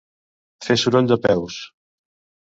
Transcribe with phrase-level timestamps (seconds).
[0.67, 1.59] Fer soroll de peus.